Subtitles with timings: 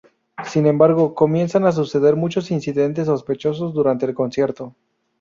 [0.45, 4.75] Sin embargo, comienzan a suceder muchos incidentes sospechosos durante el concierto.